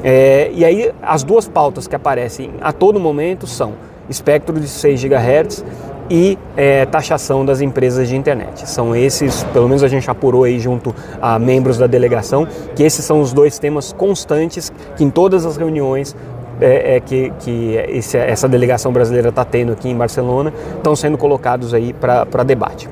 É, 0.04 0.50
e 0.54 0.64
aí, 0.64 0.92
as 1.02 1.22
duas 1.22 1.48
pautas 1.48 1.86
que 1.86 1.96
aparecem 1.96 2.50
a 2.60 2.72
todo 2.72 3.00
momento 3.00 3.46
são 3.46 3.74
espectro 4.08 4.58
de 4.58 4.68
6 4.68 5.04
GHz 5.04 5.64
e 6.12 6.38
é, 6.58 6.84
taxação 6.84 7.42
das 7.42 7.62
empresas 7.62 8.06
de 8.06 8.14
internet. 8.14 8.68
São 8.68 8.94
esses, 8.94 9.44
pelo 9.44 9.66
menos 9.66 9.82
a 9.82 9.88
gente 9.88 10.10
apurou 10.10 10.44
aí 10.44 10.60
junto 10.60 10.94
a 11.22 11.38
membros 11.38 11.78
da 11.78 11.86
delegação, 11.86 12.46
que 12.76 12.82
esses 12.82 13.02
são 13.02 13.22
os 13.22 13.32
dois 13.32 13.58
temas 13.58 13.94
constantes 13.94 14.70
que 14.94 15.02
em 15.02 15.08
todas 15.08 15.46
as 15.46 15.56
reuniões 15.56 16.14
é, 16.60 16.96
é, 16.96 17.00
que, 17.00 17.32
que 17.40 17.76
esse, 17.88 18.18
essa 18.18 18.46
delegação 18.46 18.92
brasileira 18.92 19.30
está 19.30 19.42
tendo 19.42 19.72
aqui 19.72 19.88
em 19.88 19.96
Barcelona 19.96 20.52
estão 20.76 20.94
sendo 20.94 21.16
colocados 21.16 21.72
aí 21.72 21.94
para 21.94 22.44
debate. 22.44 22.90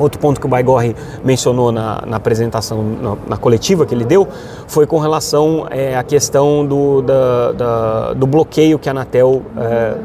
Outro 0.00 0.18
ponto 0.18 0.40
que 0.40 0.46
o 0.46 0.48
Baigorre 0.48 0.96
mencionou 1.22 1.70
na, 1.70 2.02
na 2.06 2.16
apresentação, 2.16 2.82
na, 2.82 3.16
na, 3.28 3.36
coletiva 3.36 3.84
que 3.84 3.94
ele 3.94 4.04
deu, 4.04 4.26
foi 4.66 4.86
com 4.86 4.98
relação 4.98 5.66
é, 5.70 5.94
à 5.94 6.02
questão 6.02 6.64
do, 6.64 7.02
da, 7.02 7.52
da, 7.52 8.12
do 8.14 8.26
bloqueio 8.26 8.78
que 8.78 8.88
a 8.88 8.92
Anatel 8.92 9.42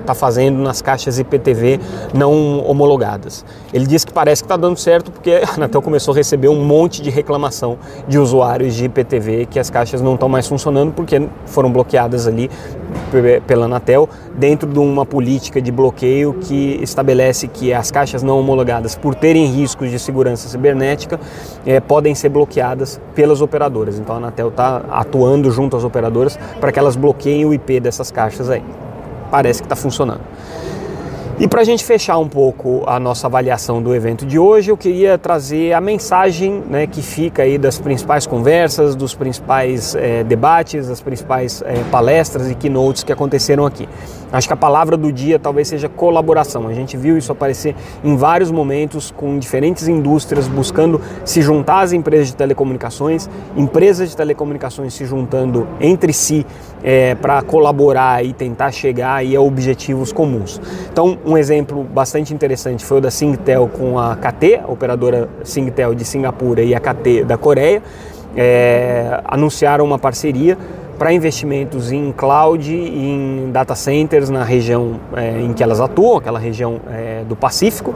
está 0.01 0.11
é, 0.11 0.15
fazendo 0.15 0.59
nas 0.59 0.81
caixas 0.81 1.17
IPTV 1.17 1.79
não 2.13 2.59
homologadas. 2.65 3.45
Ele 3.73 3.87
disse 3.87 4.05
que 4.05 4.11
parece 4.11 4.43
que 4.43 4.47
está 4.47 4.57
dando 4.57 4.77
certo 4.77 5.11
porque 5.11 5.31
a 5.31 5.55
Anatel 5.55 5.81
começou 5.81 6.13
a 6.13 6.17
receber 6.17 6.49
um 6.49 6.61
monte 6.61 7.01
de 7.01 7.09
reclamação 7.09 7.77
de 8.05 8.19
usuários 8.19 8.75
de 8.75 8.85
IPTV 8.85 9.45
que 9.45 9.59
as 9.59 9.69
caixas 9.69 10.01
não 10.01 10.15
estão 10.15 10.27
mais 10.27 10.45
funcionando 10.45 10.91
porque 10.91 11.25
foram 11.45 11.71
bloqueadas 11.71 12.27
ali 12.27 12.51
pela 13.47 13.65
Anatel 13.65 14.09
dentro 14.35 14.69
de 14.69 14.79
uma 14.79 15.05
política 15.05 15.61
de 15.61 15.71
bloqueio 15.71 16.33
que 16.33 16.79
estabelece 16.81 17.47
que 17.47 17.73
as 17.73 17.91
caixas 17.91 18.21
não 18.23 18.39
homologadas, 18.39 18.95
por 18.95 19.15
terem 19.15 19.45
riscos 19.45 19.89
de 19.89 19.99
segurança 19.99 20.47
cibernética, 20.47 21.19
é, 21.65 21.79
podem 21.79 22.13
ser 22.15 22.29
bloqueadas 22.29 22.99
pelas 23.13 23.41
operadoras. 23.41 23.99
Então 23.99 24.15
a 24.15 24.17
Anatel 24.17 24.49
está 24.49 24.77
atuando 24.89 25.49
junto 25.51 25.77
às 25.77 25.83
operadoras 25.83 26.37
para 26.59 26.71
que 26.71 26.79
elas 26.79 26.95
bloqueiem 26.95 27.45
o 27.45 27.53
IP 27.53 27.79
dessas 27.79 28.11
caixas 28.11 28.49
aí. 28.49 28.63
Parece 29.31 29.61
que 29.61 29.65
está 29.65 29.75
funcionando. 29.75 30.21
E 31.37 31.49
para 31.49 31.59
a 31.59 31.63
gente 31.65 31.83
fechar 31.83 32.17
um 32.17 32.29
pouco 32.29 32.83
a 32.87 32.97
nossa 32.97 33.27
avaliação 33.27 33.81
do 33.81 33.93
evento 33.93 34.25
de 34.25 34.39
hoje, 34.39 34.71
eu 34.71 34.77
queria 34.77 35.17
trazer 35.17 35.73
a 35.73 35.81
mensagem 35.81 36.63
né, 36.69 36.87
que 36.87 37.01
fica 37.01 37.43
aí 37.43 37.57
das 37.57 37.77
principais 37.77 38.25
conversas, 38.25 38.95
dos 38.95 39.13
principais 39.13 39.95
é, 39.95 40.23
debates, 40.23 40.87
das 40.87 41.01
principais 41.01 41.61
é, 41.65 41.83
palestras 41.91 42.49
e 42.49 42.55
keynotes 42.55 43.03
que 43.03 43.11
aconteceram 43.11 43.65
aqui. 43.65 43.85
Acho 44.31 44.47
que 44.47 44.53
a 44.53 44.57
palavra 44.57 44.97
do 44.97 45.11
dia 45.11 45.37
talvez 45.37 45.67
seja 45.67 45.87
colaboração. 45.87 46.67
A 46.67 46.73
gente 46.73 46.97
viu 46.97 47.17
isso 47.17 47.31
aparecer 47.31 47.75
em 48.03 48.15
vários 48.15 48.49
momentos 48.49 49.11
com 49.11 49.37
diferentes 49.37 49.87
indústrias 49.87 50.47
buscando 50.47 50.99
se 51.23 51.41
juntar 51.41 51.81
às 51.81 51.93
empresas 51.93 52.27
de 52.27 52.35
telecomunicações, 52.35 53.29
empresas 53.55 54.09
de 54.09 54.17
telecomunicações 54.17 54.93
se 54.93 55.05
juntando 55.05 55.67
entre 55.79 56.11
si 56.11 56.45
é, 56.83 57.15
para 57.15 57.41
colaborar 57.41 58.25
e 58.25 58.33
tentar 58.33 58.71
chegar 58.71 59.15
aí 59.15 59.35
a 59.35 59.41
objetivos 59.41 60.11
comuns. 60.11 60.59
Então, 60.91 61.17
um 61.25 61.37
exemplo 61.37 61.83
bastante 61.83 62.33
interessante 62.33 62.85
foi 62.85 62.97
o 62.97 63.01
da 63.01 63.09
Singtel 63.09 63.67
com 63.67 63.97
a 63.99 64.15
KT, 64.15 64.61
a 64.63 64.71
operadora 64.71 65.27
Singtel 65.43 65.95
de 65.95 66.05
Singapura 66.05 66.61
e 66.61 66.75
a 66.75 66.79
KT 66.79 67.23
da 67.25 67.37
Coreia. 67.37 67.81
É, 68.37 69.21
anunciaram 69.25 69.85
uma 69.85 69.97
parceria 69.97 70.57
para 70.97 71.13
investimentos 71.13 71.91
em 71.91 72.11
cloud 72.11 72.73
em 72.73 73.49
data 73.51 73.75
centers 73.75 74.29
na 74.29 74.43
região 74.43 74.99
é, 75.15 75.41
em 75.41 75.53
que 75.53 75.61
elas 75.61 75.79
atuam, 75.79 76.17
aquela 76.17 76.39
região 76.39 76.79
é, 76.89 77.23
do 77.23 77.35
Pacífico. 77.35 77.93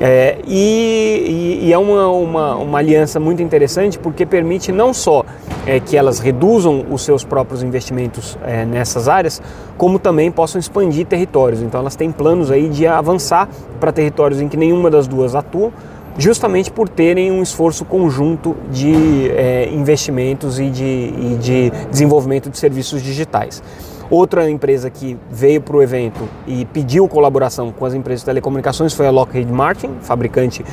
É, 0.00 0.38
e, 0.46 1.60
e, 1.62 1.72
é 1.72 1.78
uma, 1.78 2.08
uma, 2.08 2.54
uma, 2.56 2.78
aliança 2.78 3.18
muito 3.18 3.42
interessante 3.42 3.98
porque 3.98 4.24
permite 4.24 4.70
não 4.70 4.94
só 4.94 5.24
é, 5.66 5.80
que 5.80 5.96
elas 5.96 6.20
reduzam 6.20 6.86
os 6.88 7.02
seus 7.02 7.24
próprios 7.24 7.62
investimentos 7.62 8.38
é, 8.44 8.64
nessas 8.64 9.08
áreas, 9.08 9.42
como 9.76 9.98
também 9.98 10.30
possam 10.30 10.58
expandir 10.58 11.04
territórios. 11.06 11.62
Então 11.62 11.80
elas 11.80 11.96
têm 11.96 12.12
planos 12.12 12.50
aí 12.50 12.68
de 12.68 12.86
avançar 12.86 13.48
para 13.80 13.90
territórios 13.90 14.40
em 14.40 14.48
que 14.48 14.56
nenhuma 14.56 14.88
das 14.88 15.08
duas 15.08 15.34
atuam 15.34 15.72
justamente 16.18 16.70
por 16.70 16.88
terem 16.88 17.30
um 17.30 17.40
esforço 17.42 17.84
conjunto 17.84 18.56
de 18.70 19.30
é, 19.30 19.70
investimentos 19.72 20.58
e 20.58 20.68
de, 20.68 20.84
e 20.84 21.38
de 21.40 21.70
desenvolvimento 21.90 22.50
de 22.50 22.58
serviços 22.58 23.00
digitais. 23.00 23.62
Outra 24.10 24.50
empresa 24.50 24.90
que 24.90 25.16
veio 25.30 25.60
para 25.60 25.76
o 25.76 25.82
evento 25.82 26.28
e 26.46 26.64
pediu 26.64 27.06
colaboração 27.06 27.70
com 27.70 27.84
as 27.84 27.94
empresas 27.94 28.20
de 28.22 28.26
telecomunicações 28.26 28.92
foi 28.92 29.06
a 29.06 29.10
Lockheed 29.10 29.50
Martin, 29.52 29.90
fabricante 30.00 30.64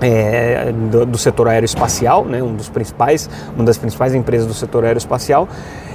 é, 0.00 0.72
do, 0.90 1.04
do, 1.04 1.18
setor 1.18 1.48
aeroespacial, 1.48 2.24
né, 2.24 2.42
um 2.42 2.54
dos 2.54 2.68
principais, 2.68 3.28
uma 3.54 3.64
das 3.64 3.76
principais 3.76 4.14
empresas 4.14 4.46
do 4.46 4.54
setor 4.54 4.84
aeroespacial. 4.84 5.48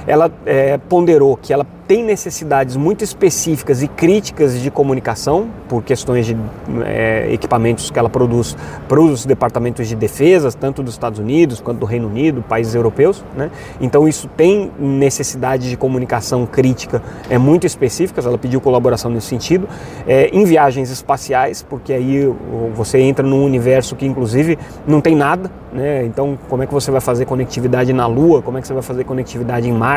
Ela 0.06 0.30
é, 0.46 0.78
ponderou 0.78 1.36
que 1.36 1.52
ela 1.52 1.66
tem 1.90 2.04
necessidades 2.04 2.76
muito 2.76 3.02
específicas 3.02 3.82
e 3.82 3.88
críticas 3.88 4.60
de 4.60 4.70
comunicação, 4.70 5.48
por 5.68 5.82
questões 5.82 6.24
de 6.24 6.36
é, 6.84 7.26
equipamentos 7.32 7.90
que 7.90 7.98
ela 7.98 8.08
produz 8.08 8.56
para 8.86 9.00
os 9.00 9.26
departamentos 9.26 9.88
de 9.88 9.96
defesa, 9.96 10.52
tanto 10.52 10.84
dos 10.84 10.94
Estados 10.94 11.18
Unidos 11.18 11.60
quanto 11.60 11.80
do 11.80 11.86
Reino 11.86 12.06
Unido, 12.06 12.44
países 12.48 12.76
europeus. 12.76 13.24
Né? 13.36 13.50
Então, 13.80 14.06
isso 14.06 14.28
tem 14.36 14.70
necessidade 14.78 15.68
de 15.68 15.76
comunicação 15.76 16.46
crítica 16.46 17.02
é, 17.28 17.36
muito 17.36 17.66
específicas, 17.66 18.24
ela 18.24 18.38
pediu 18.38 18.60
colaboração 18.60 19.10
nesse 19.10 19.26
sentido. 19.26 19.68
É, 20.06 20.28
em 20.28 20.44
viagens 20.44 20.90
espaciais, 20.92 21.60
porque 21.60 21.92
aí 21.92 22.32
você 22.72 23.00
entra 23.00 23.26
num 23.26 23.44
universo 23.44 23.96
que, 23.96 24.06
inclusive, 24.06 24.56
não 24.86 25.00
tem 25.00 25.16
nada, 25.16 25.50
né? 25.72 26.04
então, 26.04 26.38
como 26.48 26.62
é 26.62 26.68
que 26.68 26.72
você 26.72 26.92
vai 26.92 27.00
fazer 27.00 27.24
conectividade 27.24 27.92
na 27.92 28.06
Lua, 28.06 28.42
como 28.42 28.58
é 28.58 28.60
que 28.60 28.68
você 28.68 28.74
vai 28.74 28.82
fazer 28.82 29.02
conectividade 29.02 29.68
em 29.68 29.72
Marte, 29.72 29.89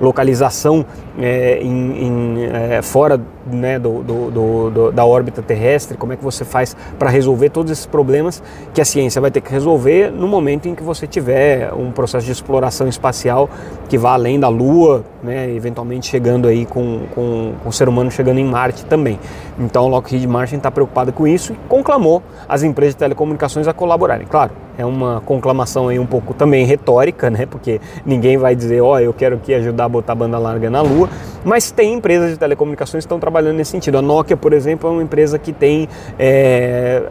localização. 0.00 0.84
É, 1.18 1.40
é, 1.40 1.62
em, 1.62 2.06
em 2.06 2.44
é, 2.44 2.82
fora 2.82 3.20
né, 3.46 3.78
do, 3.78 4.02
do, 4.02 4.30
do, 4.70 4.92
da 4.92 5.04
órbita 5.04 5.40
terrestre, 5.40 5.96
como 5.96 6.12
é 6.12 6.16
que 6.16 6.22
você 6.22 6.44
faz 6.44 6.76
para 6.98 7.08
resolver 7.08 7.50
todos 7.50 7.72
esses 7.72 7.86
problemas 7.86 8.42
que 8.74 8.80
a 8.80 8.84
ciência 8.84 9.20
vai 9.20 9.30
ter 9.30 9.40
que 9.40 9.50
resolver 9.50 10.10
no 10.10 10.28
momento 10.28 10.68
em 10.68 10.74
que 10.74 10.82
você 10.82 11.06
tiver 11.06 11.72
um 11.72 11.90
processo 11.92 12.26
de 12.26 12.32
exploração 12.32 12.88
espacial 12.88 13.48
que 13.88 13.96
vá 13.96 14.12
além 14.12 14.38
da 14.38 14.48
Lua, 14.48 15.04
né, 15.22 15.50
eventualmente 15.54 16.08
chegando 16.08 16.46
aí 16.46 16.66
com, 16.66 17.02
com, 17.14 17.52
com 17.62 17.68
o 17.68 17.72
ser 17.72 17.88
humano 17.88 18.10
chegando 18.10 18.38
em 18.38 18.44
Marte 18.44 18.84
também. 18.84 19.18
Então, 19.58 19.88
Lockheed 19.88 20.26
Martin 20.26 20.56
está 20.56 20.70
preocupada 20.70 21.12
com 21.12 21.26
isso 21.26 21.52
e 21.52 21.56
conclamou 21.68 22.22
as 22.48 22.62
empresas 22.62 22.94
de 22.94 22.98
telecomunicações 22.98 23.68
a 23.68 23.72
colaborarem. 23.72 24.26
Claro, 24.26 24.52
é 24.78 24.84
uma 24.84 25.20
conclamação 25.20 25.88
aí 25.88 25.98
um 25.98 26.06
pouco 26.06 26.32
também 26.32 26.64
retórica, 26.64 27.28
né? 27.28 27.44
Porque 27.44 27.80
ninguém 28.06 28.38
vai 28.38 28.56
dizer, 28.56 28.80
ó, 28.80 28.94
oh, 28.94 28.98
eu 28.98 29.12
quero 29.12 29.29
aqui 29.34 29.54
ajudar 29.54 29.84
a 29.84 29.88
botar 29.88 30.14
banda 30.14 30.38
larga 30.38 30.70
na 30.70 30.80
Lua, 30.80 31.08
mas 31.44 31.70
tem 31.70 31.94
empresas 31.94 32.30
de 32.30 32.38
telecomunicações 32.38 33.04
que 33.04 33.06
estão 33.06 33.18
trabalhando 33.18 33.56
nesse 33.56 33.70
sentido. 33.70 33.98
A 33.98 34.02
Nokia, 34.02 34.36
por 34.36 34.52
exemplo, 34.52 34.88
é 34.88 34.92
uma 34.92 35.02
empresa 35.02 35.38
que 35.38 35.52
tem 35.52 35.88
é, 36.18 37.02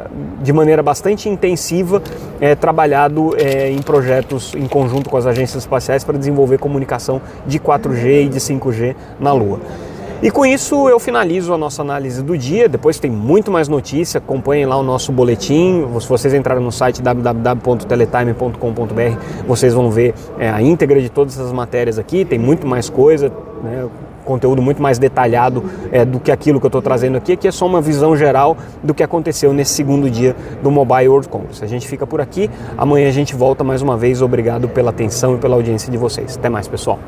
de 0.42 0.54
maneira 0.54 0.84
bastante 0.84 1.28
intensiva 1.30 2.02
é, 2.40 2.56
trabalhado 2.56 3.36
é, 3.38 3.70
em 3.72 3.82
projetos 3.82 4.54
em 4.56 4.68
conjunto 4.68 5.10
com 5.10 5.18
as 5.18 5.26
agências 5.26 5.64
espaciais 5.64 6.04
para 6.04 6.18
desenvolver 6.18 6.58
comunicação 6.58 7.22
de 7.46 7.60
4G 7.60 8.26
e 8.26 8.30
de 8.30 8.40
5G 8.40 8.96
na 9.20 9.34
Lua. 9.34 9.60
E 10.22 10.30
com 10.30 10.46
isso 10.46 10.90
eu 10.90 11.00
finalizo 11.00 11.54
a 11.54 11.58
nossa 11.58 11.82
análise 11.82 12.22
do 12.22 12.38
dia. 12.38 12.68
Depois 12.68 13.00
tem 13.00 13.10
muito 13.10 13.50
mais 13.50 13.70
notícia. 13.70 14.18
Acompanhem 14.18 14.66
lá 14.66 14.76
o 14.76 14.84
nosso 14.84 15.14
boletim. 15.14 15.88
Se 16.00 16.10
vocês 16.10 16.34
entrarem 16.34 16.62
no 16.62 16.74
site 16.74 17.02
www.teletime.com.br, 17.02 19.46
vocês 19.48 19.74
vão 19.74 19.90
ver 19.90 20.14
é, 20.38 20.50
a 20.50 20.62
íntegra 20.62 21.02
de 21.02 21.08
todas 21.10 21.40
essas 21.40 21.54
matérias 21.54 21.98
aqui. 21.98 22.26
Tem 22.26 22.38
muito 22.38 22.68
mais 22.68 22.90
coisa. 22.90 23.32
Né? 23.64 23.88
conteúdo 24.26 24.62
muito 24.62 24.80
mais 24.80 25.00
detalhado 25.00 25.64
é, 25.92 26.06
do 26.06 26.20
que 26.20 26.32
aquilo 26.32 26.60
que 26.60 26.66
eu 26.66 26.70
estou 26.70 26.84
trazendo 26.84 27.18
aqui, 27.18 27.36
que 27.36 27.48
é 27.48 27.52
só 27.52 27.66
uma 27.66 27.82
visão 27.82 28.16
geral 28.16 28.56
do 28.84 28.94
que 28.94 29.02
aconteceu 29.02 29.52
nesse 29.52 29.74
segundo 29.74 30.08
dia 30.08 30.36
do 30.62 30.70
Mobile 30.70 31.08
World 31.08 31.28
Congress. 31.30 31.64
A 31.64 31.68
gente 31.68 31.88
fica 31.88 32.06
por 32.06 32.22
aqui, 32.22 32.48
amanhã 32.78 33.08
a 33.08 33.12
gente 33.12 33.36
volta 33.36 33.64
mais 33.64 33.82
uma 33.82 33.98
vez. 33.98 34.22
Obrigado 34.22 34.70
pela 34.70 34.92
atenção 34.92 35.34
e 35.34 35.40
pela 35.40 35.56
audiência 35.56 35.92
de 35.92 35.98
vocês. 35.98 36.38
Até 36.38 36.48
mais, 36.48 36.68
pessoal. 36.68 37.00